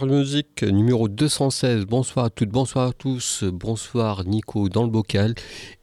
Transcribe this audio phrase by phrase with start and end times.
[0.00, 1.86] Enlargeur Music numéro 216.
[1.86, 3.44] Bonsoir à toutes, bonsoir à tous.
[3.44, 5.34] Bonsoir Nico dans le bocal.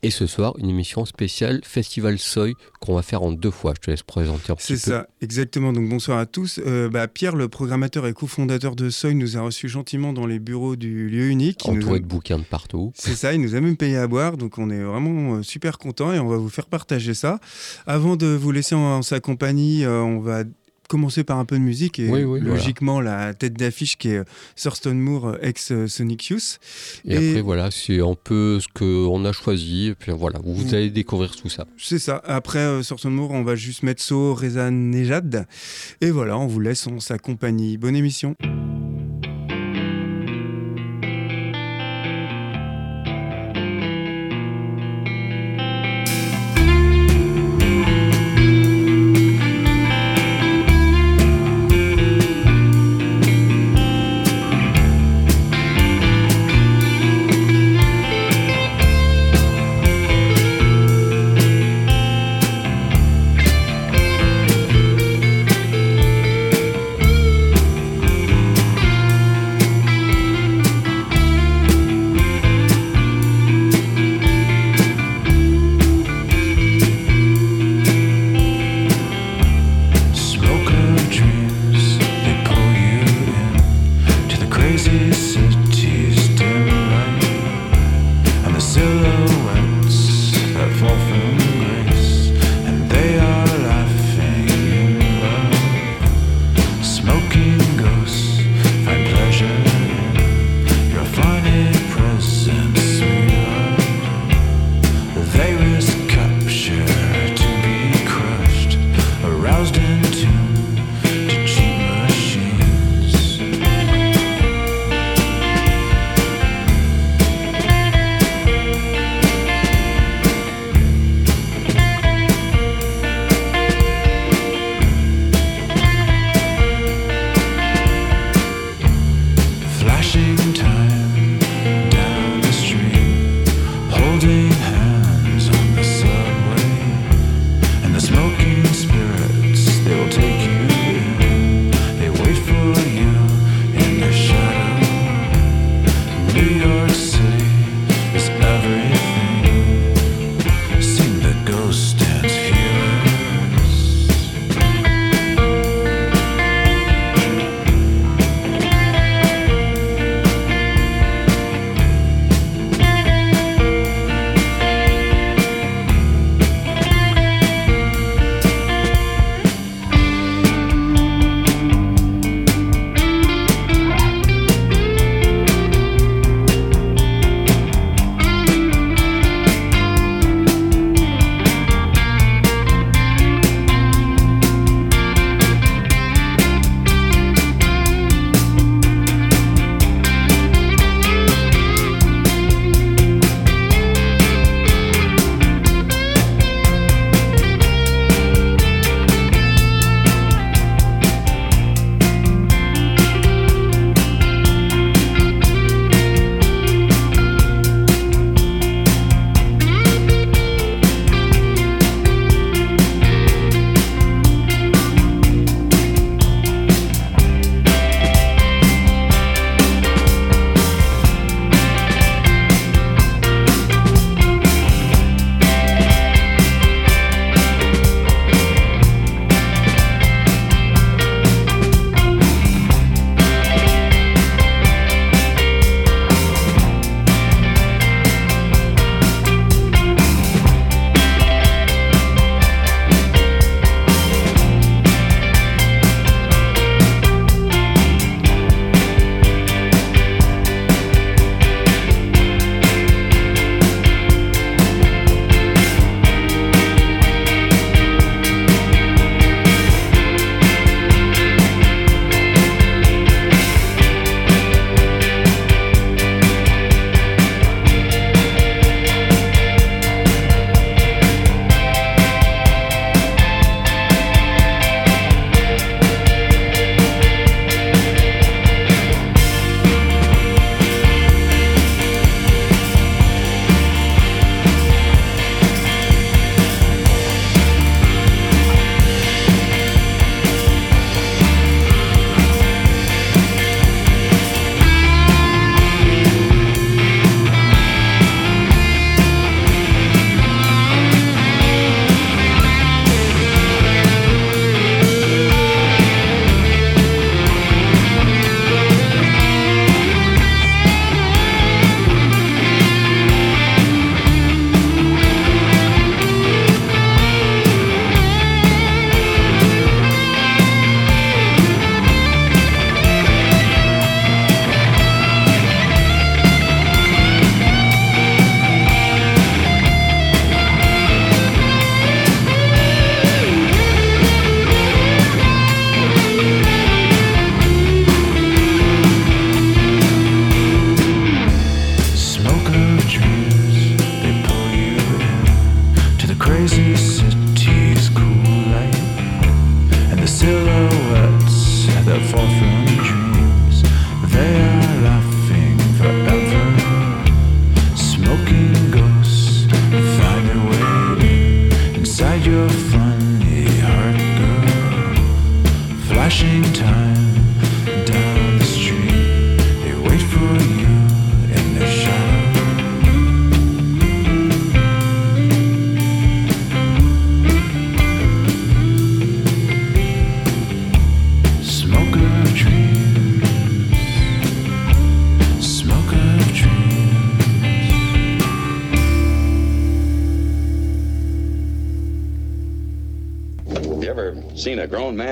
[0.03, 3.73] Et ce soir, une émission spéciale Festival Soy qu'on va faire en deux fois.
[3.75, 4.55] Je te laisse présenter un.
[4.59, 5.73] C'est ça, exactement.
[5.73, 6.59] Donc bonsoir à tous.
[6.65, 10.39] Euh, bah, Pierre, le programmateur et cofondateur de Soy, nous a reçus gentiment dans les
[10.39, 11.65] bureaux du lieu unique.
[11.67, 12.91] Entouré a- de bouquins de partout.
[12.95, 15.77] C'est ça, il nous a même payé à boire, donc on est vraiment euh, super
[15.77, 17.39] contents et on va vous faire partager ça.
[17.85, 20.43] Avant de vous laisser en, en sa compagnie, euh, on va
[20.87, 24.17] commencer par un peu de musique et Oui, oui, logiquement la tête d'affiche qui est
[24.17, 24.23] euh,
[24.55, 26.59] Thurston Moore euh, ex euh, Sonic Youth.
[27.05, 29.87] Et, Et- après, voilà, c'est un peu ce qu'on a choisi.
[29.87, 30.75] Et puis voilà, vous, vous Mm.
[30.75, 31.65] allez découvrir tout ça.
[31.77, 32.21] C'est ça.
[32.25, 35.45] Après euh, Thurston Moore, on va juste mettre So, Reza Nejad.
[36.01, 37.77] Et voilà, on vous laisse en sa compagnie.
[37.77, 38.35] Bonne émission.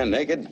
[0.05, 0.42] naked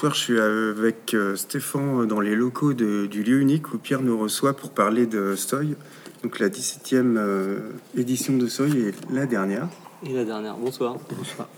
[0.00, 4.16] Bonsoir, je suis avec euh, Stéphane dans les locaux du lieu unique où Pierre nous
[4.16, 5.74] reçoit pour parler de Soy.
[6.22, 9.66] Donc la 17e euh, édition de Soy et la dernière.
[10.06, 10.98] Et la dernière, bonsoir.
[11.10, 11.48] Bonsoir.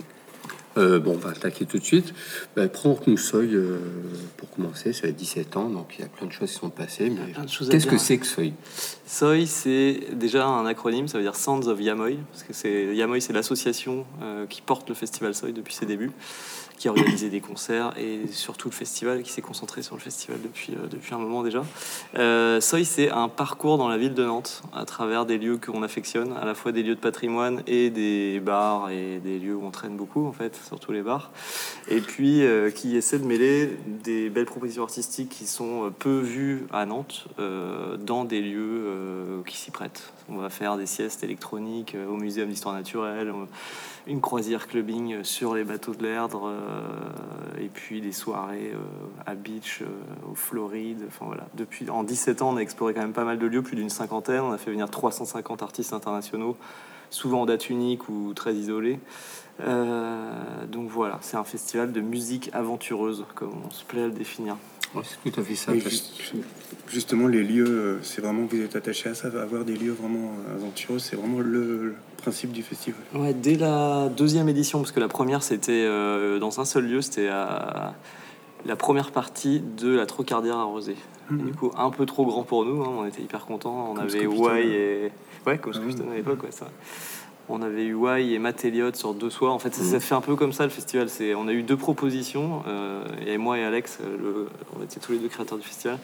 [0.78, 2.14] Euh, bon, on va attaquer tout de suite.
[2.56, 3.54] Ben, que nous Soy,
[4.38, 6.70] pour commencer, ça fait 17 ans, donc il y a plein de choses qui sont
[6.70, 7.10] passées.
[7.10, 8.54] Mais qu'est-ce que c'est que Soy
[9.04, 13.20] Soy, c'est déjà un acronyme, ça veut dire Sounds of Yamoy, parce que c'est Yamoy,
[13.20, 14.06] c'est l'association
[14.48, 16.12] qui porte le festival Soy depuis ses débuts
[16.80, 20.40] qui a organisé des concerts et surtout le festival, qui s'est concentré sur le festival
[20.42, 21.62] depuis, euh, un moment déjà.
[22.16, 25.82] Euh, Soy, c'est un parcours dans la ville de Nantes à travers des lieux qu'on
[25.82, 29.62] affectionne, à la fois des lieux de patrimoine et des bars et des lieux où
[29.62, 31.32] on traîne beaucoup, en fait, surtout les bars.
[31.88, 36.66] Et puis euh, qui essaie de mêler des belles propositions artistiques qui sont peu vues
[36.72, 37.26] à Nantes
[37.98, 40.14] dans des lieux qui s'y prêtent.
[40.30, 43.32] On va faire des siestes électroniques au Muséum d'histoire naturelle
[44.06, 48.78] une croisière clubbing sur les bateaux de l'Erdre, euh, et puis des soirées euh,
[49.26, 51.04] à Beach, euh, au Floride.
[51.06, 51.46] Enfin voilà.
[51.54, 53.90] Depuis, en 17 ans, on a exploré quand même pas mal de lieux, plus d'une
[53.90, 54.40] cinquantaine.
[54.40, 56.56] On a fait venir 350 artistes internationaux,
[57.10, 58.98] souvent en date unique ou très isolés.
[59.58, 64.56] donc voilà, c'est un festival de musique aventureuse, comme on se plaît à le définir.
[65.02, 65.72] C'est tout à fait ça.
[66.88, 70.98] justement, les lieux, c'est vraiment vous êtes attaché à ça, avoir des lieux vraiment aventureux,
[70.98, 75.42] c'est vraiment le, principe du festival Ouais, dès la deuxième édition, parce que la première
[75.42, 77.94] c'était euh, dans un seul lieu, c'était à
[78.66, 80.96] la première partie de la Trocardière à Rosé.
[81.30, 81.46] Mhm.
[81.46, 83.94] Du coup, un peu trop grand pour nous, hein, on était hyper contents.
[83.94, 85.12] On avait Y et.
[85.46, 86.68] Ouais, comme ah, à l'époque, ouais, ça.
[87.52, 89.52] On avait eu Y et Matt Elliott sur deux soirs.
[89.52, 90.00] En fait, ça, mhm.
[90.00, 91.08] fait un peu comme ça le festival.
[91.08, 92.62] C'est, on a eu deux propositions.
[92.68, 94.46] Euh, et moi et Alex, le,
[94.78, 95.98] on était tous les deux créateurs du festival.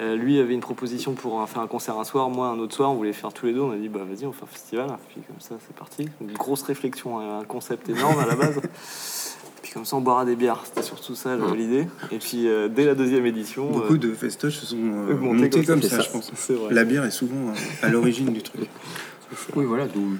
[0.00, 2.90] Euh, lui avait une proposition pour faire un concert un soir, moi un autre soir,
[2.90, 3.60] on voulait faire tous les deux.
[3.60, 4.88] On a dit bah vas-y, on fait un festival.
[5.08, 6.08] Puis comme ça, c'est parti.
[6.20, 8.60] Une grosse réflexion, un concept énorme à la base.
[9.62, 10.62] Puis comme ça, on boira des bières.
[10.64, 11.86] C'était surtout ça l'idée.
[12.10, 16.00] Et puis euh, dès la deuxième édition, beaucoup de festoches se sont montés comme, ça,
[16.00, 16.32] je pense.
[16.70, 18.68] La bière est souvent à l'origine du truc.
[19.54, 20.16] Oui, voilà, d'où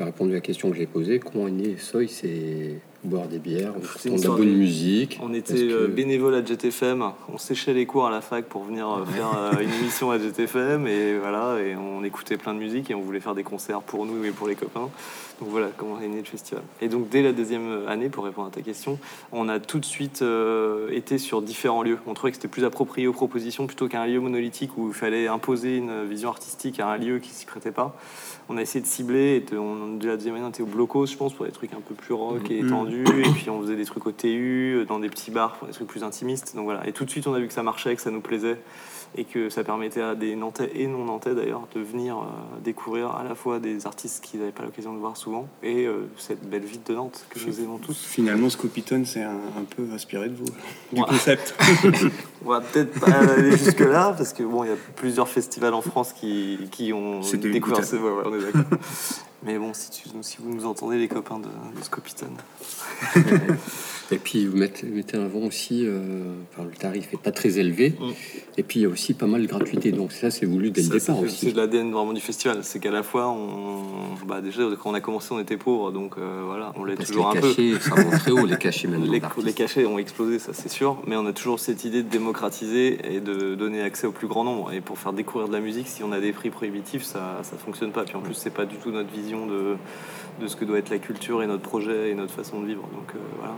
[0.00, 1.18] tu as répondu à la question que j'ai posée.
[1.18, 3.74] Comment est né Soy C'est boire des bières,
[4.06, 5.18] on de la bonne musique.
[5.22, 8.88] On était euh, bénévole à JTFM, on séchait les cours à la fac pour venir
[8.88, 12.90] euh, faire euh, une émission à JTFM et voilà, et on écoutait plein de musique
[12.90, 14.90] et on voulait faire des concerts pour nous et pour les copains.
[15.40, 16.62] Donc voilà comment est né le festival.
[16.80, 18.98] Et donc dès la deuxième année, pour répondre à ta question,
[19.32, 20.24] on a tout de suite
[20.90, 21.98] été sur différents lieux.
[22.06, 25.28] On trouvait que c'était plus approprié aux propositions plutôt qu'un lieu monolithique où il fallait
[25.28, 27.96] imposer une vision artistique à un lieu qui s'y prêtait pas
[28.50, 29.36] on a essayé de cibler.
[29.36, 31.72] Et on, de la deuxième année, on était au blocos, je pense, pour des trucs
[31.72, 33.04] un peu plus rock et étendus.
[33.04, 33.20] Mm.
[33.20, 35.86] Et puis on faisait des trucs au TU, dans des petits bars, pour des trucs
[35.86, 36.54] plus intimistes.
[36.56, 36.86] Donc voilà.
[36.86, 38.58] Et tout de suite, on a vu que ça marchait, que ça nous plaisait
[39.16, 42.22] et que ça permettait à des Nantais et non Nantais d'ailleurs de venir euh,
[42.62, 46.08] découvrir à la fois des artistes qu'ils n'avaient pas l'occasion de voir souvent et euh,
[46.16, 48.04] cette belle ville de Nantes que nous aimons tous.
[48.04, 49.38] Finalement, Scopitone, c'est un,
[49.76, 50.44] peu inspiré de vous,
[50.92, 51.54] du concept.
[52.44, 55.82] on va peut-être pas aller jusque-là parce que bon, il y a plusieurs festivals en
[55.82, 57.96] France qui, qui ont découvert ce.
[57.96, 58.78] Ouais, on est d'accord.
[59.42, 62.36] Mais bon, si, tu, si vous nous entendez, les copains de, de Scopitone.
[64.12, 67.58] Et puis vous mettez, mettez un vent aussi, euh, enfin, le tarif n'est pas très
[67.58, 67.90] élevé.
[67.90, 68.10] Mm.
[68.58, 69.92] Et puis il y a aussi pas mal de gratuité.
[69.92, 71.46] Donc ça, c'est voulu dès le départ aussi.
[71.46, 72.58] C'est de l'ADN vraiment du festival.
[72.62, 76.14] C'est qu'à la fois, on, bah, déjà quand on a commencé, on était pauvres, donc
[76.18, 77.78] euh, voilà, on l'est toujours un cachets, peu.
[77.78, 78.88] Ça monte très haut les cachets.
[78.88, 81.00] Les, les, cachets ont explosé, ça c'est sûr.
[81.06, 84.42] Mais on a toujours cette idée de démocratiser et de donner accès au plus grand
[84.42, 84.72] nombre.
[84.72, 87.56] Et pour faire découvrir de la musique, si on a des prix prohibitifs, ça ça
[87.56, 88.02] fonctionne pas.
[88.02, 89.76] Puis en plus, c'est pas du tout notre vision de
[90.40, 92.82] de ce que doit être la culture et notre projet et notre façon de vivre.
[92.92, 93.56] Donc euh, voilà.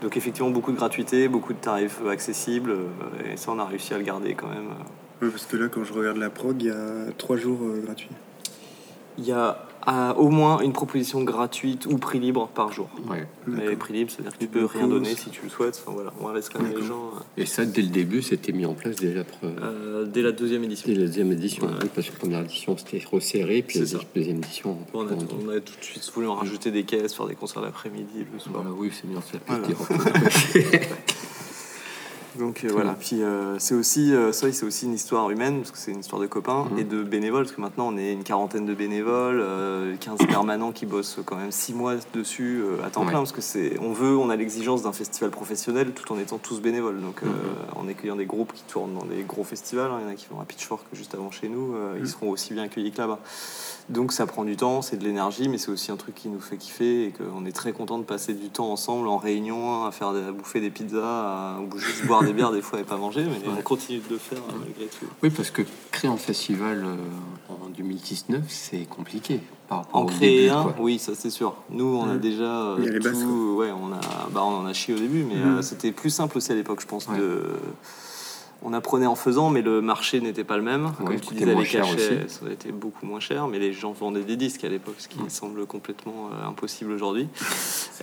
[0.00, 3.94] Donc effectivement beaucoup de gratuité, beaucoup de tarifs accessibles euh, et ça on a réussi
[3.94, 4.70] à le garder quand même.
[5.20, 8.10] parce que là quand je regarde la prog, il y a trois jours euh, gratuits.
[9.18, 9.66] Il y a
[10.16, 12.88] au moins une proposition gratuite ou prix libre par jour.
[13.46, 15.82] Mais prix libre, c'est-à-dire que tu peux rien donner si tu le souhaites.
[15.86, 17.12] voilà, on laisse quand même les gens.
[17.36, 20.88] Et ça, dès le début, c'était mis en place déjà euh, Dès la deuxième édition.
[20.88, 24.78] Dès la deuxième édition, parce que la première édition, c'était resserré, puis la deuxième édition.
[24.94, 28.38] on, a, tout de suite voulu en rajouter des caisses, faire des concerts l'après-midi, le
[28.38, 28.62] soir.
[28.62, 29.38] Bah oui, c'est bien, ça
[32.38, 32.94] Donc euh, voilà.
[32.98, 36.20] Puis euh, c'est aussi, euh, c'est aussi une histoire humaine, parce que c'est une histoire
[36.20, 36.78] de copains mhm.
[36.78, 39.44] et de bénévoles, parce que maintenant on est une quarantaine de bénévoles,
[40.00, 43.78] 15 permanents qui bossent quand même 6 mois dessus à temps plein, parce que c'est,
[43.80, 47.00] on veut, on a l'exigence d'un festival professionnel tout en étant tous bénévoles.
[47.00, 47.32] Donc mhm.
[47.76, 50.14] en accueillant des groupes qui tournent dans des gros festivals, hein, il y en a
[50.14, 52.06] qui vont à Pitchfork juste avant chez nous, ils mhm.
[52.06, 53.20] seront aussi bien accueillis que là-bas.
[53.88, 56.40] Donc ça prend du temps, c'est de l'énergie, mais c'est aussi un truc qui nous
[56.40, 59.92] fait kiffer et qu'on est très content de passer du temps ensemble en réunion, à
[59.92, 63.24] faire à bouffer des pizzas, à juste boire des bières des fois et pas manger,
[63.24, 65.06] mais on continue de le faire malgré tout.
[65.22, 66.86] Oui, parce que créer un festival
[67.48, 69.40] en 2019, c'est compliqué.
[69.70, 71.56] en créer un, oui, ça c'est sûr.
[71.70, 74.00] Nous, on a déjà tout, ouais, on a,
[74.32, 76.86] bah, on en a chié au début, mais c'était plus simple aussi à l'époque, je
[76.86, 77.42] pense, de
[78.64, 80.92] on apprenait en faisant, mais le marché n'était pas le même.
[80.96, 84.22] Comme tu disais, les cachets, ça aurait été beaucoup moins cher, mais les gens vendaient
[84.22, 87.28] des disques à l'époque, ce qui semble complètement euh, impossible aujourd'hui.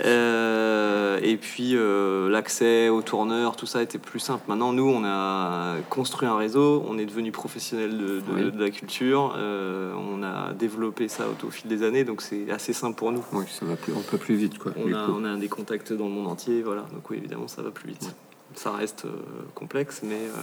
[0.06, 4.44] Euh, et puis euh, l'accès aux tourneurs, tout ça était plus simple.
[4.48, 10.24] Maintenant, nous, on a construit un réseau, on est devenu professionnel de, la culture, on
[10.24, 13.25] a développé ça au, fil des années, donc c'est assez simple pour nous.
[13.33, 14.57] Oui, ça va plus, un peu plus vite.
[14.57, 16.83] Quoi, on, a, on a des contacts dans le monde entier, voilà.
[16.94, 18.16] Donc oui, évidemment, ça va plus vite
[18.55, 19.12] ça reste euh,
[19.55, 20.35] complexe, mais euh,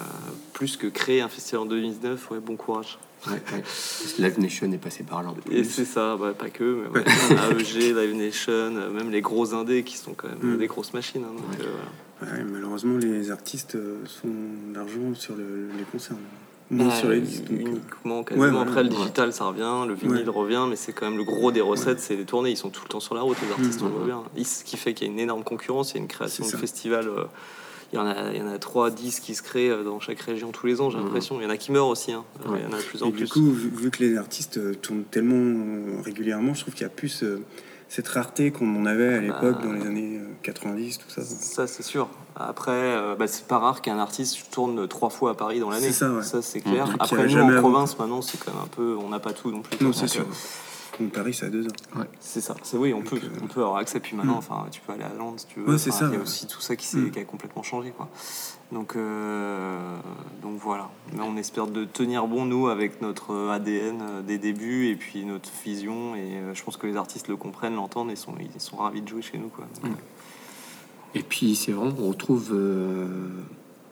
[0.52, 2.98] plus que créer un festival en 2019, ouais, bon courage.
[3.26, 3.42] Ouais,
[4.18, 5.34] Live Nation est passé par là.
[5.50, 9.82] Et c'est ça, bah, pas que, mais AEG, Live Nation, euh, même les gros indés
[9.82, 10.58] qui sont quand même mm.
[10.58, 11.24] des grosses machines.
[11.24, 14.28] Hein, malheureusement, les artistes sont
[14.72, 16.16] d'argent sur les concerts.
[16.68, 18.60] Non, sur les uniquement, quasiment.
[18.60, 21.60] Après, le digital, ça revient, le vinyle revient, mais c'est quand même le gros des
[21.60, 22.50] recettes, c'est les tournées.
[22.50, 23.84] Ils sont tout le temps sur la route, les artistes, mm.
[23.84, 24.44] on le voit bien.
[24.44, 26.56] Ce qui fait qu'il y a une énorme concurrence, il y a une création de
[26.56, 27.08] festival
[27.92, 30.00] il y en a, il y en a 3, 10 qui se créent euh, dans
[30.00, 31.04] chaque région tous les ans, j'ai mmh.
[31.04, 31.40] l'impression.
[31.40, 32.24] Il y en a qui meurent aussi, hein.
[32.44, 33.24] il y en a de plus en plus.
[33.24, 36.86] Du coup, vu, que les artistes euh, tournent tellement euh, régulièrement, je trouve qu'il y
[36.86, 37.24] a plus
[37.88, 41.22] cette rareté qu'on en avait à l'époque dans les années 90, tout ça.
[41.22, 42.08] Ça, c'est sûr.
[42.34, 45.92] Après, bah, c'est pas rare qu'un artiste tourne trois fois à Paris dans l'année.
[45.92, 46.88] Ça, ça c'est clair.
[46.88, 46.96] Mmh.
[46.98, 48.96] Après, nous, en province, maintenant, c'est quand même un peu.
[49.00, 49.82] On n'a pas tout non plus.
[49.84, 50.26] Non, c'est sûr.
[51.04, 51.72] Paris, c'est à deux heures.
[51.96, 52.06] Ouais.
[52.20, 52.54] C'est ça.
[52.62, 54.00] C'est oui, on peut, euh, on peut avoir accès.
[54.00, 54.38] Puis maintenant, mm.
[54.38, 55.78] enfin, tu peux aller à Londres si tu veux.
[55.78, 56.06] c'est ça.
[56.06, 57.10] Il y a aussi tout ça qui, mm.
[57.10, 58.08] qui, a complètement changé, quoi.
[58.72, 59.98] Donc, euh,
[60.42, 60.90] donc voilà.
[61.12, 65.24] Mais on espère de tenir bon nous avec notre ADN euh, des débuts et puis
[65.24, 66.16] notre vision.
[66.16, 69.08] Et je pense que les artistes le comprennent, l'entendent et sont, ils sont ravis de
[69.08, 69.66] jouer chez nous, quoi.
[69.82, 69.88] Mm.
[71.14, 72.54] Et puis c'est vraiment, on retrouve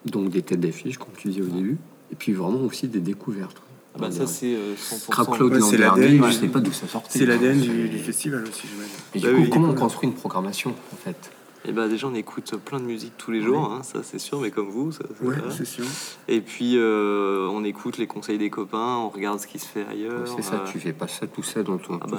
[0.04, 1.78] donc des têtes d'affiche, comme tu disais au début,
[2.12, 3.63] et puis vraiment aussi des découvertes.
[3.94, 5.52] Ah bah ça c'est 100%.
[5.52, 7.18] Euh, c'est l'ADN, je sais pas d'où ça sortait.
[7.18, 8.66] C'est l'ADN du, du, festival aussi,
[9.14, 11.30] Et du bah coup, comment on construit une programmation en fait
[11.66, 14.18] et eh bah déjà on écoute plein de musique tous les jours, hein, ça c'est
[14.18, 15.86] sûr, mais comme vous, ça, ouais, c'est sûr.
[16.28, 19.86] Et puis euh, on écoute les conseils des copains, on regarde ce qui se fait
[19.90, 20.28] ailleurs.
[20.28, 20.70] c'est ça, euh.
[20.70, 21.98] tu fais pas ça tout seul dans ton.
[22.02, 22.18] Ah bah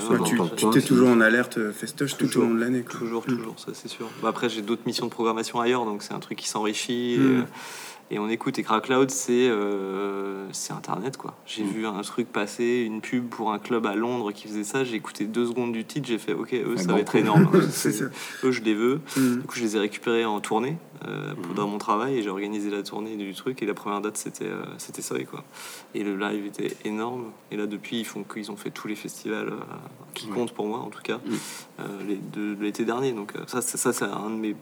[0.58, 2.82] tu, es toujours en alerte festoche tout au long de l'année.
[2.82, 4.08] Toujours, toujours, ça c'est sûr.
[4.24, 7.20] Bah, après j'ai d'autres missions de programmation ailleurs, donc c'est un truc qui s'enrichit.
[7.20, 7.46] Mm
[7.95, 8.60] et on écoute.
[8.60, 11.36] Et Cloud, c'est euh, Internet, quoi.
[11.46, 11.68] J'ai mm.
[11.68, 14.84] vu un truc passer, une pub pour un club à Londres qui faisait ça.
[14.84, 17.50] J'ai écouté deux secondes du titre, j'ai fait, ok, eux, ça va être énorme.
[18.44, 19.02] eux, je les veux.
[19.18, 19.36] Mm.
[19.38, 21.56] Du coup, je les ai récupérés en tournée euh, mm.
[21.56, 23.62] dans mon travail et j'ai organisé la tournée du truc.
[23.64, 25.44] Et la première date, c'était euh, c'était ça, quoi.
[25.94, 27.32] Et le live était énorme.
[27.52, 29.54] Et là, depuis, ils font qu'ils ont fait tous les festivals
[30.14, 31.20] qui comptent pour moi, en tout cas,
[32.08, 33.14] les de, l'été dernier.
[33.14, 34.56] Donc, ça, ça c'est un de mes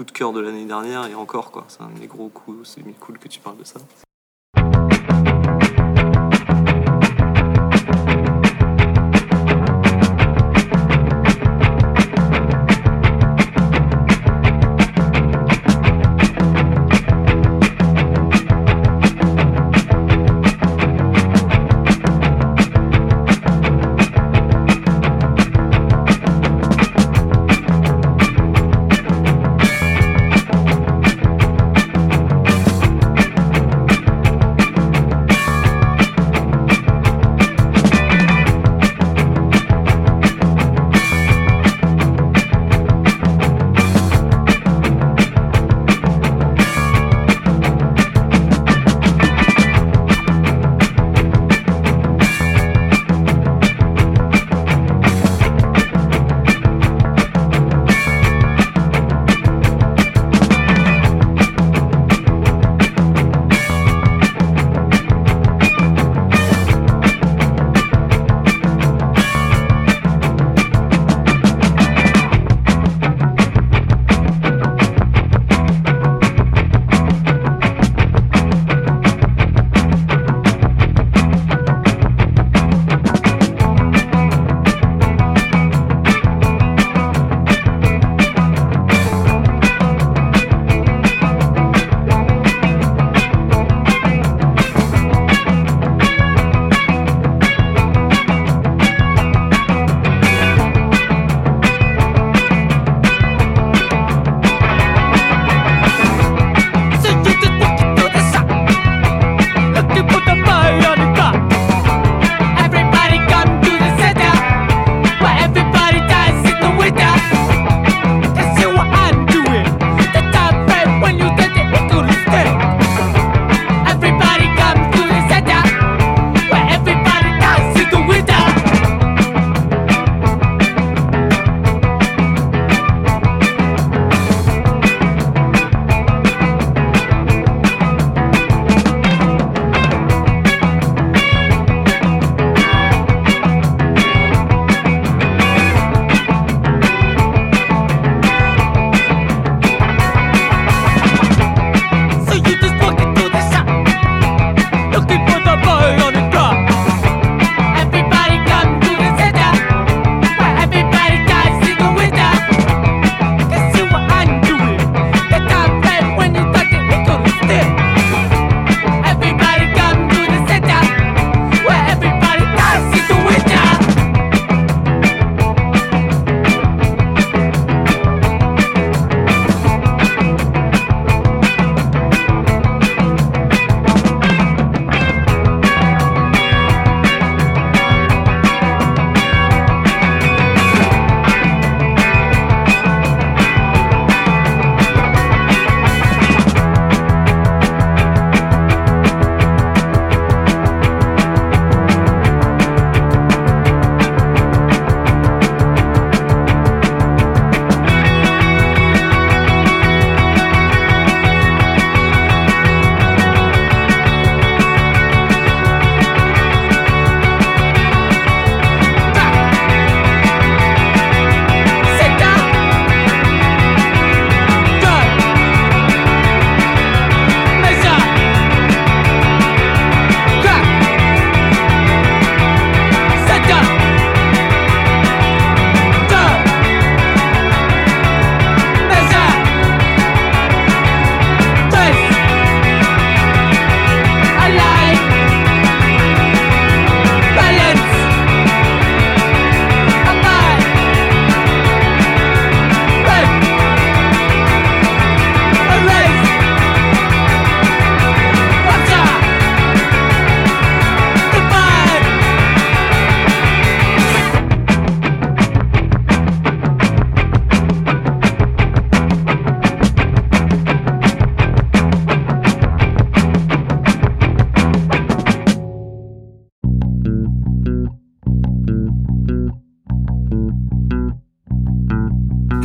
[0.00, 1.66] coup de cœur de l'année dernière et encore quoi.
[1.68, 3.80] C'est un des gros coups, c'est cool que tu parles de ça.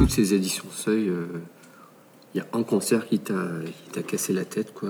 [0.10, 1.12] Ces éditions Seuil,
[2.34, 4.90] il y a un concert qui t'a cassé la tête, quoi.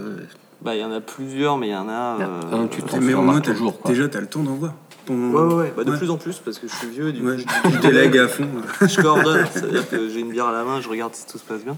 [0.62, 2.17] Bah, il y en a plusieurs, mais il y en a.
[2.51, 4.73] un, tu mais au moins, toujours, déjà, tu as le temps d'en voir.
[5.10, 5.73] Ouais, ouais, ouais.
[5.78, 8.17] Bah, de plus en plus, parce que je suis vieux, du ouais, coup, je, délègue
[8.17, 8.47] à fond.
[8.82, 11.43] je coordonne, c'est-à-dire que j'ai une bière à la main, je regarde si tout se
[11.43, 11.78] passe bien.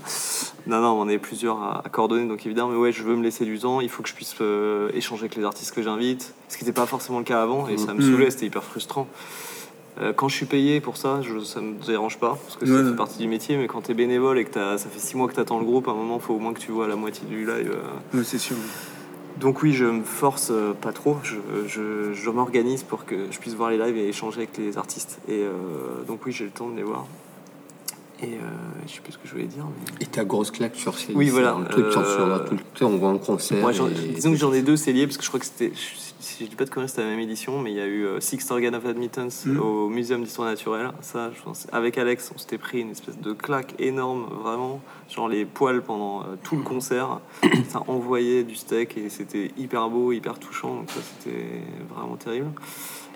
[0.66, 3.44] Non, non, on est plusieurs à, coordonner, donc évidemment, mais ouais, je veux me laisser
[3.44, 6.58] du temps, il faut que je puisse euh, échanger avec les artistes que j'invite, ce
[6.58, 8.12] qui n'était pas forcément le cas avant, et ça me mm.
[8.12, 9.08] saoulait, c'était hyper frustrant.
[10.00, 12.90] Euh, quand je suis payé pour ça, je, ça me dérange pas, parce que ça
[12.90, 15.28] fait partie du métier, mais quand tu es bénévole et que ça fait six mois
[15.28, 16.88] que tu attends le groupe, à un moment, il faut au moins que tu vois
[16.88, 17.76] la moitié du live.
[18.14, 18.24] Euh.
[18.24, 18.58] c'est sûr.
[19.40, 23.70] Donc oui, je me force euh, pas trop, je, m'organise pour que je puisse voir
[23.70, 25.20] les lives et échanger avec les artistes.
[25.28, 25.52] Et euh,
[26.08, 27.06] donc oui, j'ai le temps de les voir.
[28.22, 28.38] Et euh,
[28.88, 29.66] je sais plus ce que je voulais dire.
[30.02, 31.54] Et ta grosse claque sur scène Oui, voilà.
[31.54, 33.64] Un truc euh, tout le temps, on voit un concert.
[34.16, 35.72] Disons que j'en ai deux, c'est lié, parce que je crois que c'était,
[36.20, 38.06] si je dis pas de conneries, c'était la même édition, mais il y a eu
[38.06, 39.60] euh, Sixth Organ of Admittance mm.
[39.60, 40.92] au Muséum d'Histoire Naturelle.
[41.02, 44.82] Ça, je pense, avec Alex, on s'était pris une espèce de claque énorme, vraiment.
[45.10, 47.20] Genre les poils pendant euh, tout le concert.
[47.70, 50.76] ça envoyait du steak et c'était hyper beau, hyper touchant.
[50.76, 51.62] Donc ça, c'était
[51.94, 52.52] vraiment terrible.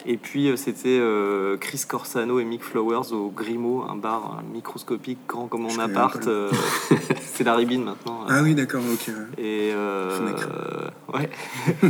[0.05, 5.19] Et puis euh, c'était euh, Chris Corsano et Mick Flowers au Grimaud, un bar microscopique
[5.27, 6.25] grand comme mon appart.
[6.27, 6.49] Euh,
[7.21, 8.25] c'est la Ribine maintenant.
[8.27, 9.13] Ah oui, d'accord, ok.
[9.37, 9.71] Et
[11.13, 11.29] ouais.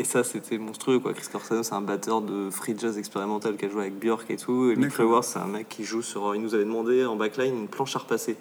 [0.00, 1.12] et ça, c'était monstrueux, quoi.
[1.12, 4.36] Chris Corsano, c'est un batteur de free jazz expérimental qui a joué avec Björk et
[4.36, 4.70] tout.
[4.70, 6.34] Et Mick Flowers, c'est un mec qui joue sur.
[6.34, 8.36] Il nous avait demandé en backline une planche à repasser.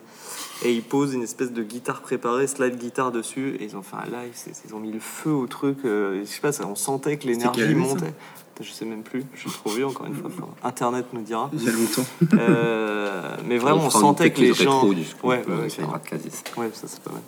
[0.64, 3.58] Et il pose une espèce de guitare préparée, slide guitare dessus.
[3.60, 4.34] Et ils ont fait un live,
[4.66, 5.80] ils ont mis le feu au truc.
[5.84, 8.14] je sais pas, on sentait que l'énergie montait
[8.62, 10.30] je sais même plus, je suis trop vieux encore une fois.
[10.64, 11.50] Internet nous dira.
[11.54, 12.06] Il y a longtemps.
[12.34, 14.86] Euh, mais vraiment, on sentait que les gens.
[14.86, 17.22] ouais, ouais, ouais, ça c'est pas mal.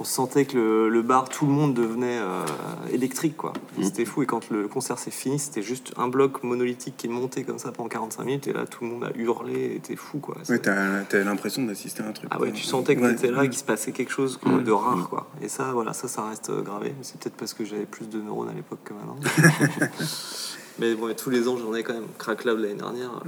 [0.00, 2.44] On sentait que le, bar, tout le monde devenait euh,
[2.90, 3.52] électrique, quoi.
[3.78, 3.82] Mm.
[3.84, 4.22] C'était fou.
[4.22, 7.58] Et quand le concert s'est fini, c'était juste un bloc monolithique qui est monté comme
[7.58, 8.48] ça pendant 45 minutes.
[8.48, 10.36] Et là, tout le monde a hurlé, était fou, quoi.
[10.48, 12.28] Ouais, t'as l'impression d'assister à un truc.
[12.32, 14.62] Ah ouais, tu sentais que t'étais là, qu'il se passait quelque chose mm.
[14.62, 15.28] de rare, quoi.
[15.40, 16.94] Et ça, voilà, ça, ça reste euh, gravé.
[17.02, 19.16] C'est peut-être parce que j'avais plus de neurones à l'époque que maintenant.
[20.80, 22.08] Mais bon, tous les ans, j'en ai quand même.
[22.18, 23.22] Crack Lab l'année dernière,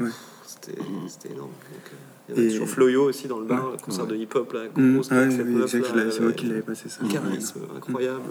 [0.49, 1.51] c'était énorme.
[1.75, 4.61] Euh, il y a toujours Floyo aussi dans le bar, le concert de hip-hop, là,
[4.75, 5.03] mmh.
[5.03, 7.01] c'est moi qui l'avais passé ça.
[7.11, 8.23] Charisme incroyable.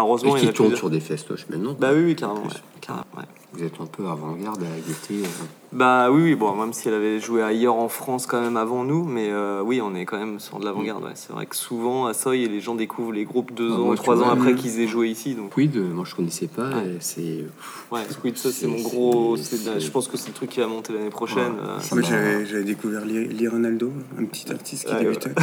[0.00, 1.76] Enfin, heureusement, Et qui tourne sur des festoches maintenant.
[1.78, 2.42] Bah oui, oui, carrément.
[2.80, 3.24] carrément ouais.
[3.52, 5.26] Vous êtes un peu avant-garde à Gaieté.
[5.26, 5.44] Euh.
[5.72, 8.84] Bah oui, oui, bon, même si elle avait joué ailleurs en France quand même avant
[8.84, 11.02] nous, mais euh, oui, on est quand même sur de l'avant-garde.
[11.02, 11.10] Ouais.
[11.14, 14.22] C'est vrai que souvent à Soy, les gens découvrent les groupes deux ah, ans, trois
[14.22, 15.34] ans après qu'ils aient joué ici.
[15.34, 15.50] Donc.
[15.50, 16.70] Squid, moi je connaissais pas.
[17.00, 17.44] C'est.
[17.90, 19.36] Ouais, Squid, ça c'est mon gros.
[19.36, 21.54] Je pense que c'est le truc qui va monter l'année prochaine.
[21.60, 21.78] Euh.
[21.92, 25.32] moi j'avais découvert Lee Ronaldo, un petit artiste qui débutait.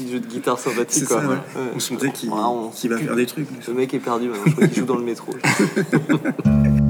[0.00, 1.06] petit jeu de guitare sympathique.
[1.06, 1.22] quoi.
[1.74, 3.48] On sentait qu'il va faire des trucs.
[3.66, 5.32] Le mec est perdu maintenant, je crois qu'il joue dans le métro.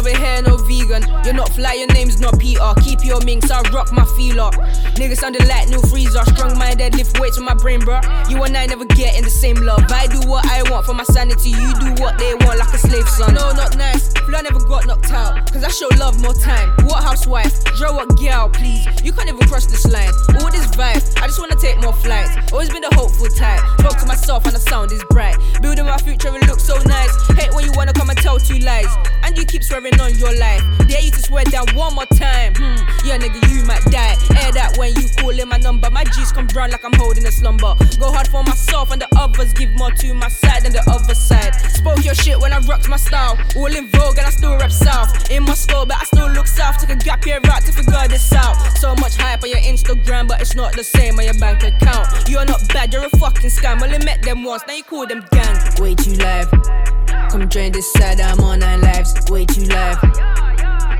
[0.00, 1.04] over here, no vegan.
[1.24, 2.72] You're not fly, your name's not Peter.
[2.82, 4.50] Keep your minks, I rock my feeler.
[4.96, 6.24] Niggas sounding like new freezer.
[6.32, 8.00] Strong minded, lift weights with my brain, bro.
[8.28, 9.84] You and I never get in the same love.
[9.90, 11.50] I do what I want for my sanity.
[11.50, 13.34] You do what they want like a slave son.
[13.34, 14.12] No, not nice.
[14.24, 15.52] Fly never got knocked out.
[15.52, 16.70] Cause I show love more time.
[16.86, 17.52] What housewife?
[17.76, 18.86] Draw what girl, please.
[19.04, 20.12] You can't even cross this line.
[20.40, 22.52] All this vibe, I just wanna take more flights.
[22.52, 23.60] Always been the hopeful type.
[23.80, 25.36] Spoke to myself and the sound is bright.
[25.60, 27.12] Building my future, it looks so nice.
[27.36, 28.88] Hate when you wanna come and tell two lies.
[29.30, 30.60] And you keep swearing on your life.
[30.88, 32.52] Dare you to swear down one more time.
[32.56, 34.18] Hmm, yeah, nigga, you might die.
[34.42, 35.88] Air that when you call in my number.
[35.88, 37.76] My G's come brown like I'm holding a slumber.
[38.00, 39.52] Go hard for myself and the others.
[39.52, 41.54] Give more to my side than the other side.
[41.70, 43.38] Spoke your shit when I rocked my style.
[43.54, 45.30] All in vogue and I still rap south.
[45.30, 46.78] In my store, but I still look south.
[46.78, 48.56] Took a gap year out to figure this out.
[48.78, 52.28] So much hype on your Instagram, but it's not the same on your bank account.
[52.28, 53.80] You're not bad, you're a fucking scam.
[53.80, 55.56] Only met them once, now you call them gang.
[55.78, 56.99] Way too live.
[57.30, 59.14] Come join this side, I'm on nine lives.
[59.30, 59.98] Way too live.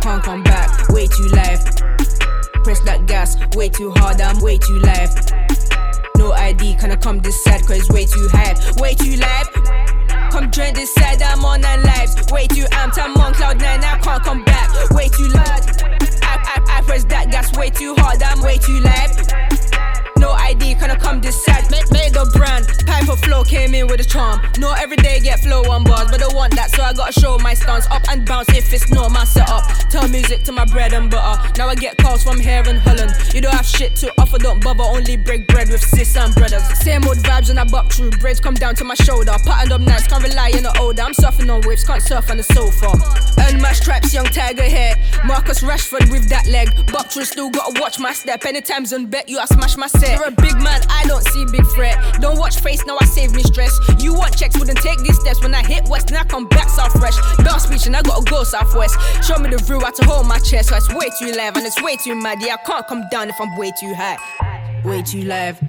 [0.00, 1.64] Can't come back, way too live.
[2.64, 5.10] Press that gas, way too hard, I'm way too live.
[6.16, 8.54] No ID, can I come this side, cause it's way too high.
[8.80, 9.48] Way too live.
[10.30, 12.14] Come join this side, I'm on nine lives.
[12.30, 14.90] Way too amped, I'm on cloud nine, I can't come back.
[14.90, 15.62] Way too loud.
[16.22, 19.69] I, I, I press that gas way too hard, I'm way too live.
[20.50, 21.70] No ID, can I come this side?
[21.70, 24.40] Made, made a brand, Piper Flow came in with a charm.
[24.58, 27.54] No everyday get flow on bars, but I want that, so I gotta show my
[27.54, 27.86] stance.
[27.86, 29.62] Up and bounce if it's not my setup.
[29.90, 31.40] Turn music to my bread and butter.
[31.56, 33.12] Now I get calls from here in Holland.
[33.32, 36.64] You don't have shit to offer, don't bother, only break bread with sis and brothers.
[36.80, 38.10] Same old vibes and I buck through.
[38.18, 39.32] Braids come down to my shoulder.
[39.44, 41.02] Patterned up nice, can't rely on the older.
[41.02, 42.90] I'm surfing on waves, can't surf on the sofa.
[43.40, 44.96] Earn my stripes, young tiger here.
[45.24, 46.68] Marcus Rashford with that leg.
[46.90, 48.44] Buck through, still gotta watch my step.
[48.44, 50.18] Anytime's on bet you, I smash my set.
[50.40, 51.96] Big man, I don't see big threat.
[52.20, 53.78] Don't watch face, now I save me stress.
[53.98, 55.42] You want checks, wouldn't take these steps.
[55.42, 57.16] When I hit west, now I come back south fresh.
[57.38, 58.96] Bell speech and I gotta go southwest.
[59.24, 60.70] Show me the view, I to hold my chest.
[60.70, 62.38] So it's way too live and it's way too mad.
[62.40, 64.18] Yeah, I can't come down if I'm way too high.
[64.84, 65.60] Way too live.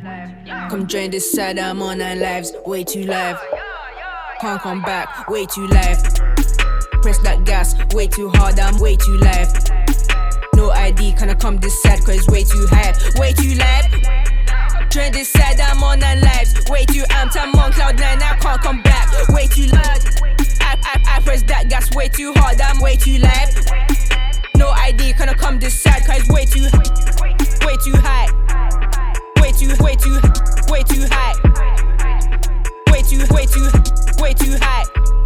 [0.69, 2.53] Come join this side, I'm on nine lives.
[2.65, 3.37] Way too live.
[4.39, 6.01] Can't come back, way too live.
[7.01, 9.53] Press that gas, way too hard, I'm way too live.
[10.55, 12.93] No ID, can I come this side, cause it's way too high.
[13.19, 14.30] Way too live.
[15.13, 16.55] Side, I'm on nine lives.
[16.69, 19.27] Way too amped, I'm on cloud nine, I can't come back.
[19.29, 19.99] Way too loud.
[20.61, 23.53] I, I, I press that gas way too hard, I'm way too live.
[24.55, 26.63] No ID, can I come this side, cause it's way too,
[27.65, 28.31] way too high.
[29.41, 30.19] Way too, way too,
[30.71, 31.35] way too high.
[32.89, 33.69] Way too, way too,
[34.17, 35.20] way too high.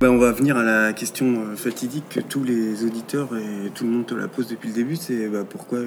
[0.00, 3.84] Ben, on va venir à la question euh, fatidique que tous les auditeurs et tout
[3.84, 5.80] le monde te la pose depuis le début, c'est bah, pourquoi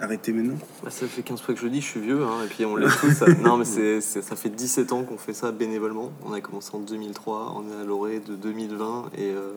[0.00, 0.58] arrêter maintenant?
[0.82, 2.64] Bah, ça fait 15 fois que je le dis, je suis vieux, hein, et puis
[2.64, 3.22] on l'est tous.
[3.44, 6.10] non, mais ça fait 17 ans qu'on fait ça bénévolement.
[6.26, 9.52] On a commencé en 2003, on est à l'orée de 2020, et, euh,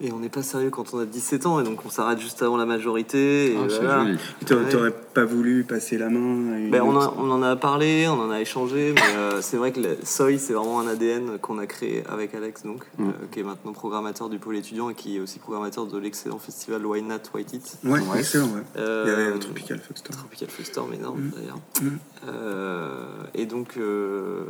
[0.00, 2.42] et on n'est pas sérieux quand on a 17 ans, et donc on s'arrête juste
[2.42, 3.52] avant la majorité.
[3.52, 4.04] Et Ah, voilà.
[4.04, 4.92] Ouais.
[5.14, 8.06] Pas voulu passer la main à une Ben, on, a- autre- on en a parlé,
[8.08, 11.38] on en a échangé, mais euh, c'est vrai que le Soy, c'est vraiment un ADN
[11.38, 13.08] qu'on a créé avec Alex, donc, Mm.
[13.08, 16.38] euh, qui est maintenant programmateur du pôle étudiant et qui est aussi programmateur de l'excellent
[16.38, 17.78] festival Why Not White It.
[17.84, 18.18] Ouais, Ouais.
[18.18, 18.62] excellent, ouais.
[18.76, 20.12] Euh, Il y avait un Tropical Foxtrot.
[20.12, 20.48] Tropical
[20.94, 21.30] énorme Mm.
[21.34, 21.58] d'ailleurs.
[21.82, 21.88] Mm.
[22.28, 24.44] Euh, et donc, euh,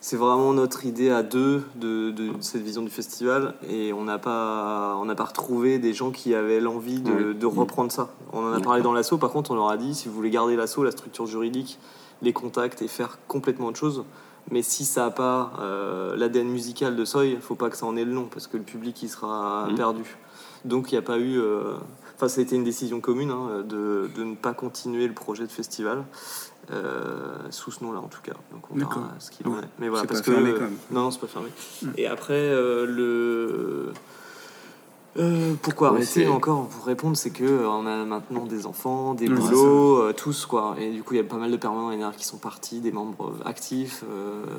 [0.00, 3.54] c'est vraiment notre idée à deux de, de cette vision du festival.
[3.68, 7.46] Et on n'a pas, on n'a pas retrouvé des gens qui avaient l'envie de, de
[7.46, 8.08] reprendre ça.
[8.32, 9.18] On en a parlé dans l'assaut.
[9.18, 11.78] Par contre, on leur a dit si vous voulez garder l'assaut, la structure juridique,
[12.22, 14.04] les contacts et faire complètement autre chose.
[14.50, 17.94] Mais si ça n'a pas euh, l'ADN musical de Soy, faut pas que ça en
[17.96, 19.74] ait le nom parce que le public il sera Mhm.
[19.76, 20.16] perdu.
[20.64, 21.38] Donc il n'y a pas eu.
[21.38, 21.74] euh,
[22.20, 25.44] Enfin, ça a été une décision commune hein, de, de ne pas continuer le projet
[25.46, 26.04] de festival
[26.70, 28.34] euh, sous ce nom-là en tout cas.
[28.52, 29.68] Donc on verra ce qu'il en est.
[29.78, 30.76] Mais voilà, parce pas que fermé, quand même.
[30.90, 31.48] non, non, c'est pas fermé.
[31.80, 31.88] Mm.
[31.96, 33.94] Et après euh, le
[35.18, 39.28] euh, pourquoi arrêter encore pour répondre c'est que euh, on a maintenant des enfants des
[39.28, 41.90] Ouais, boulots euh, tous quoi et du coup il y a pas mal de permanents
[41.90, 44.04] NR qui sont partis des membres actifs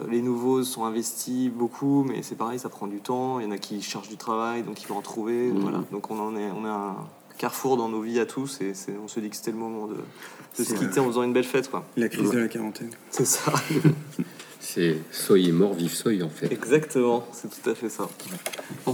[0.09, 3.51] les nouveaux sont investis beaucoup mais c'est pareil ça prend du temps il y en
[3.51, 6.51] a qui cherchent du travail donc ils vont en trouver voilà donc on en est
[6.51, 6.95] on a un
[7.41, 9.87] carrefour dans nos vies à tous et c'est- on se dit que c'était le moment
[9.87, 11.71] de, de se quitter en faisant une belle fête.
[11.71, 11.83] quoi.
[11.97, 12.91] La crise de la quarantaine.
[13.09, 13.51] C'est ça.
[14.59, 16.51] C'est Soy est mort, vive Soy en fait.
[16.51, 18.07] Exactement, c'est tout à fait ça.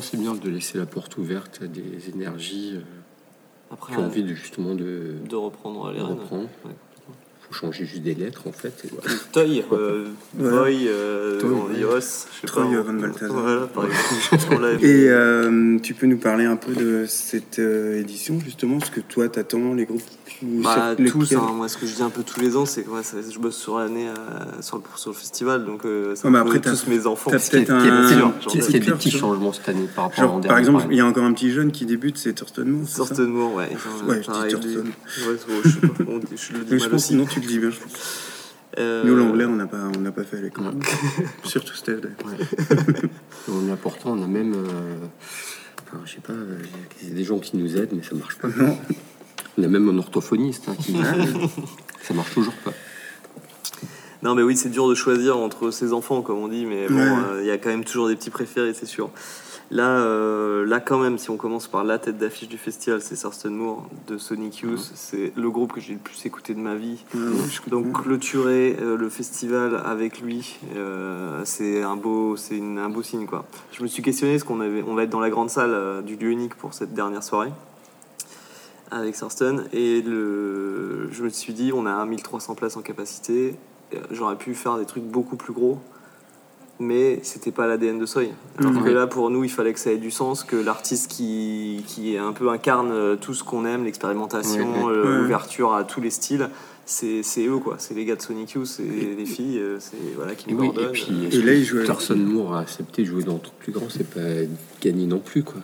[0.01, 2.81] C'est bien de laisser la porte ouverte à des énergies euh,
[3.73, 6.17] Après, qui ont envie de, justement de, de reprendre les rênes.
[7.49, 7.53] Ouais.
[7.59, 8.73] faut changer juste des lettres en fait.
[8.85, 9.19] et voilà.
[9.31, 10.05] Toy, euh,
[10.39, 10.49] Ouais.
[10.49, 11.93] Boy, euh, Toy, on dit ouais.
[11.93, 12.81] Os, je sais Troy pas.
[12.81, 13.31] Van Balthazar.
[13.41, 14.55] Voilà, par exemple.
[14.55, 14.85] On l'a vu.
[14.87, 18.99] Et euh, tu peux nous parler un peu de cette euh, édition, justement, ce que
[19.01, 20.01] toi t'attends, les groupes
[20.43, 21.51] ou Bah, tous, hein.
[21.55, 23.39] moi ce que je dis un peu tous les ans, c'est que ouais, ça- je
[23.39, 24.13] bosse sur l'année euh,
[24.61, 27.07] sur, le, sur le festival, donc euh, c'est Ouais, mais un peu après, tous mes
[27.07, 27.31] enfants.
[27.31, 28.81] t'as qui- peut-être qui- un- qui est un- sûr, un genre, petit- Est-ce qu'il y
[28.83, 30.97] a des petits changements cette année par rapport à Genre, l'an par exemple, par il
[30.97, 32.87] y a encore un petit jeune qui débute, c'est Thurston Moore.
[32.87, 32.97] ça?
[32.97, 33.69] Sorten Moore, ouais.
[34.07, 34.83] Ouais, je dis Thurston.
[34.85, 35.87] Ouais, je sais pas,
[36.35, 37.15] je le dis mal aussi.
[37.41, 37.69] Sinon tu le dis bien.
[37.71, 37.93] je pense.
[38.79, 40.65] Euh, Nous, l'anglais, on n'a pas, on n'a pas fait à l'école.
[41.43, 42.01] Surtout Steve.
[42.01, 42.39] d'ailleurs.
[43.49, 44.97] On a pourtant, on a même, euh,
[45.87, 46.59] enfin, je sais pas, euh,
[47.01, 48.49] il y a des gens qui nous aident, mais ça marche pas.
[48.49, 48.77] Non.
[49.57, 50.95] On a même un orthophoniste hein, qui
[52.03, 52.73] ça marche toujours pas.
[54.21, 56.95] Non, mais oui, c'est dur de choisir entre ses enfants, comme on dit, mais bon,
[56.95, 57.01] Ouais.
[57.31, 59.09] euh, il y a quand même toujours des petits préférés, c'est sûr.
[59.69, 63.15] Là, euh, là, quand même, si on commence par la tête d'affiche du festival, c'est
[63.17, 64.91] Thurston Moore de Sonic Youth.
[64.95, 67.03] C'est le groupe que j'ai le plus écouté de ma vie.
[67.13, 72.87] Je Donc clôturer euh, le festival avec lui, euh, c'est un beau, c'est une- un
[72.89, 73.45] beau signe quoi.
[73.73, 76.15] Je me suis questionné parce qu'on avait, on va être dans la grande salle du
[76.15, 77.51] lieu unique pour cette dernière soirée
[78.89, 83.55] avec Thurston et le, je me suis dit on a 1300 places en capacité,
[84.11, 85.79] j'aurais pu faire des trucs beaucoup plus gros.
[86.79, 88.29] Mais c'était pas l'ADN de Soy.
[88.59, 88.83] Alors Mhm.
[88.83, 92.17] que là, pour nous, il fallait que ça ait du sens, que l'artiste qui, qui
[92.17, 94.93] un peu incarne euh, tout ce qu'on aime, l'expérimentation, Ouais.
[94.95, 96.49] l'ouverture à tous les styles,
[96.85, 97.75] c'est c'est eux quoi.
[97.79, 100.59] C'est les gars de Sonic Youth, c'est les filles, euh, c'est voilà qui Et nous
[100.59, 103.57] oui, et puis Et là, il Thurston Moore a accepté de jouer dans un truc
[103.59, 104.45] plus grand, c'est pas
[104.81, 105.61] gagné non plus quoi.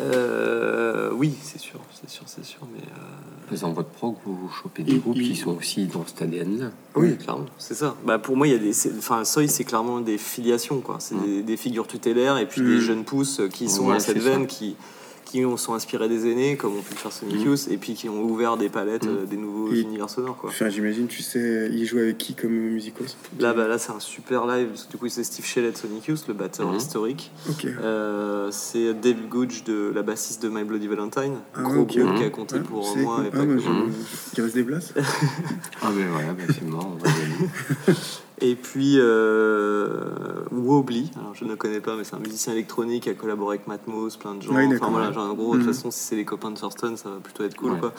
[0.00, 4.82] Euh, oui, c'est sûr, c'est sûr, c'est sûr, mais euh, Dans votre prog, vous chopez
[4.82, 6.70] des Et- groupes et- qui sont aussi dans cet ADN-là.
[6.94, 7.96] oui, clairement, c'est ça.
[8.04, 10.96] Bah pour moi, il y a des, c'est- enfin, Soy, c'est clairement des filiations quoi.
[11.00, 11.22] C'est Mm.
[11.26, 12.66] des, des figures tutélaires et puis Mm.
[12.68, 14.28] des jeunes pousses qui sont Ouais, dans cette ça.
[14.30, 14.76] veine qui
[15.30, 17.42] qui ont- sont inspirés des aînés, comme on peut le faire Sonic.
[17.42, 19.08] Youth, et puis qui ont ouvert des palettes, Mm.
[19.08, 20.50] euh, des nouveaux Et- univers sonores quoi.
[20.50, 24.00] Enfin, j'imagine, tu sais, il joue avec qui comme musicos Là, bah, là, c'est un
[24.00, 24.68] super live.
[24.68, 26.76] parce que Du coup, c'est Steve Shelley de Sonic Youth, le batteur Mhm.
[26.76, 27.30] historique.
[27.64, 32.00] Euh, c'est Dave Gooch, de la bassiste de My Bloody Valentine, Ah, gros groupe qui
[32.00, 32.30] a Mhm.
[32.30, 33.62] compté pour c'est moi et Ah, pas moi, que.
[34.36, 34.94] Il reste des places
[35.82, 37.08] Ah ben voilà, ben c'est mort, on va.
[38.40, 43.10] Et puis euh, Wobbly, alors je ne connais pas, mais c'est un musicien électronique qui
[43.10, 44.54] a collaboré avec Matmos, plein de gens.
[44.54, 45.74] Ouais, enfin voilà, genre, en gros, de toute Mhm.
[45.74, 47.72] façon, si c'est les copains de Thurston, ça va plutôt être cool.
[47.72, 47.80] Ouais.
[47.80, 47.92] Quoi.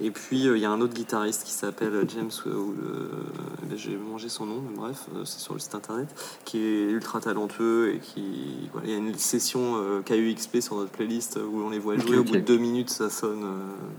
[0.00, 3.76] Et puis euh, il y a un autre guitariste qui s'appelle James, euh, ou le-
[3.76, 6.08] j'ai mangé son nom, mais bref, euh, c'est sur le site internet,
[6.44, 8.68] qui est ultra talentueux et qui.
[8.72, 12.18] Voilà, il y a une session KUXP sur notre playlist où on les voit jouer.
[12.18, 13.44] Au bout de deux minutes, ça sonne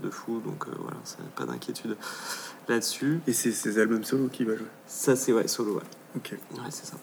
[0.02, 1.96] de fou, donc voilà, c'est pas d'inquiétude
[2.68, 3.20] là-dessus.
[3.26, 4.66] Et c'est ses albums solo qui va jouer.
[4.86, 5.82] Ça, c'est ouais, solo, ouais.
[6.16, 6.32] Ok.
[6.32, 6.96] Ouais, c'est ça.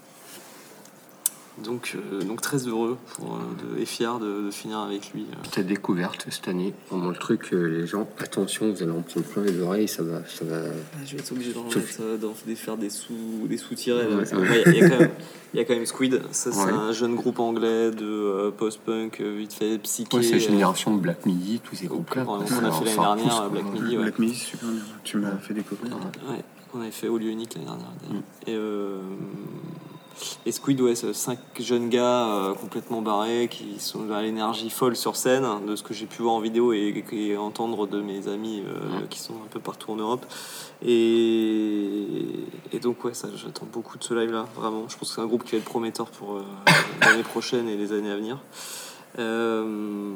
[1.64, 5.26] Donc, euh, donc très heureux pour, euh, de- et fier de, de finir avec lui.
[5.32, 5.50] euh.
[5.52, 9.26] Ta découverte cette année, vraiment le truc, euh, les gens, attention, vous allez en prendre
[9.26, 10.58] plein les oreilles, ça va, ça va.
[10.58, 13.58] Ah, je vais être obligé d'en euh, de faire des sous des.
[13.94, 14.34] Ouais, ouais.
[14.36, 15.12] ouais, Il y, a quand même-
[15.54, 16.22] il y a quand même Squid.
[16.32, 16.72] Ça, c'est Ouais.
[16.72, 20.08] un jeune groupe anglais de euh, post-punk, vite fait, psyché.
[20.18, 22.24] Ouais, c'est la génération de Black Midi, tous ces groupes-là.
[22.28, 23.50] on a fait l'année dernière.
[23.50, 23.98] Black Midi.
[23.98, 24.04] ouais.
[24.04, 24.82] Black Midi, c'est super bien.
[25.04, 25.94] Tu m'as fait découvrir.
[26.30, 27.88] Ouais, qu'on avait fait au lieu unique l'année dernière.
[28.10, 28.18] Mm.
[28.48, 29.00] Et, euh,
[30.46, 34.96] et Squid, ouais, c'est cinq jeunes gars euh, complètement barrés qui sont à l'énergie folle
[34.96, 38.28] sur scène, de ce que j'ai pu voir en vidéo et, et entendre de mes
[38.28, 40.26] amis euh, qui sont un peu partout en Europe.
[40.86, 42.06] Et,
[42.72, 44.86] et donc, ouais, ça, j'attends beaucoup de ce live-là, vraiment.
[44.88, 46.44] Je pense que c'est un groupe qui va être prometteur pour euh,
[47.02, 48.40] l'année prochaine et les années à venir.
[49.18, 50.14] Euh,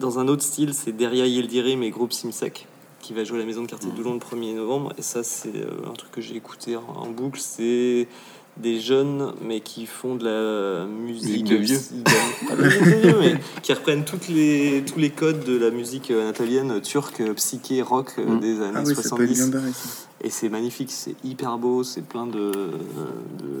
[0.00, 2.66] dans un autre style, c'est Deria Yildirim et groupe Simsek
[3.00, 4.92] qui va jouer à la maison de quartier de Doulon le 1er novembre.
[4.98, 7.38] Et ça, c'est euh, un truc que j'ai écouté en, en boucle.
[7.40, 8.08] C'est
[8.56, 11.42] des jeunes, mais qui font de la musique.
[11.42, 11.78] Musique de vieux.
[12.48, 15.70] Pas de musique de vieux, mais qui reprennent toutes les, tous les codes de la
[15.70, 18.40] musique euh, anatolienne, turque, psyché, rock euh, Mm.
[18.40, 19.34] des années Ah oui, ça peut être 70.
[19.34, 19.72] bien barré.
[19.72, 20.05] ça.
[20.24, 22.50] Et c'est magnifique, c'est hyper beau, c'est plein de.
[22.50, 22.72] de-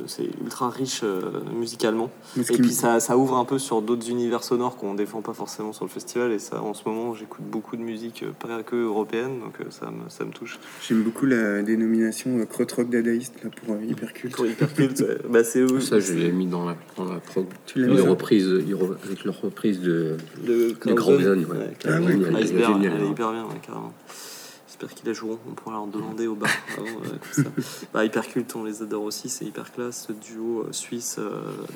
[0.06, 1.20] c'est ultra riche euh,
[1.58, 2.10] musicalement.
[2.38, 5.72] Et puis ça, ça ouvre un peu sur d'autres univers sonores qu'on défend pas forcément
[5.72, 6.32] sur le festival.
[6.32, 9.64] Et ça, en ce moment, j'écoute beaucoup de musique, euh, pas que européenne, donc euh,
[9.70, 10.58] ça me, ça me touche.
[10.86, 14.34] J'aime beaucoup la dénomination euh, crotte-rock dadaïste là, pour euh, Hyperculte.
[14.36, 15.18] Pour Hypercult, ouais.
[15.28, 15.80] bah, c'est eux.
[15.80, 17.46] Ça, je l'ai mis dans la, dans la prog.
[17.66, 18.48] Tu l'as mis reprise,
[19.04, 20.16] avec leur reprise de.
[20.46, 21.56] Le Les grands zones, ouais.
[21.58, 22.48] ouais, Ah oui, elle est elle est
[23.10, 23.92] hyper bien, ouais, carrément.
[24.78, 25.38] J'espère qu'ils la joueront.
[25.50, 26.50] On pourra leur demander au bar.
[26.76, 27.50] avant, euh, comme ça.
[27.94, 29.30] Bah, Hypercult, on les adore aussi.
[29.30, 30.06] C'est hyper classe.
[30.08, 31.30] Ce duo euh, suisse euh,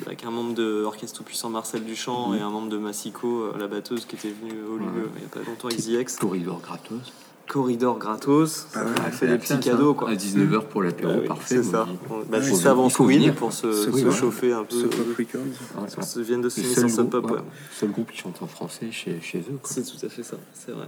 [0.05, 3.53] avec un membre de Orchestre Tout Puissant Marcel Duchamp et un membre de Massico, euh,
[3.57, 5.09] la batteuse qui était venue au lieu Ouais.
[5.15, 6.05] il n'y a pas longtemps, XIX.
[6.19, 6.99] Corridor gratos.
[7.47, 8.67] Corridor gratos.
[8.75, 9.57] Ah ouais, on a fait des petits ça.
[9.57, 9.95] cadeaux.
[9.95, 10.11] Quoi.
[10.11, 11.55] À 19h pour l'apéro, Ah oui, parfait.
[11.55, 11.87] c'est ça.
[12.29, 13.33] Bah, Ouais, juste avant venir.
[13.33, 14.75] pour se, se oui, chauffer un peu.
[14.79, 15.41] Ce Pop Records.
[15.97, 17.31] Ouais, se viennent de Le signer seul sur Sub groupe, Pop.
[17.31, 17.37] ouais.
[17.39, 17.43] ouais.
[17.77, 19.57] seul groupe qui chante en français chez, chez eux.
[19.63, 20.87] C'est tout à fait ça, c'est vrai.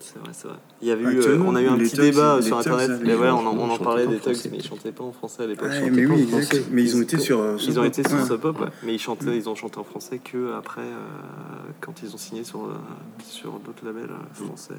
[0.00, 0.56] C'est vrai, c'est vrai.
[0.82, 3.00] Il y avait eu, euh, on a eu un petit Tugs, débat sur Tugs, internet.
[3.04, 5.46] Mais ouais, on en, on parlait des Tugs, mais ils chantaient pas en français à
[5.46, 5.70] l'époque.
[5.90, 6.42] Mais oui, en exact.
[6.54, 6.64] français.
[6.70, 7.40] Mais ils ont été sur.
[7.40, 8.26] euh, Ils ont été sur.
[8.26, 12.14] Sub Pop, mais ils chantaient, ils ont chanté en français que après, euh, quand ils
[12.14, 12.68] ont signé sur,
[13.26, 14.74] sur d'autres labels français.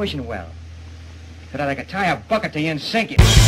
[0.00, 0.48] Wishing well.
[1.52, 3.39] That I could tie a bucket to you and sink it.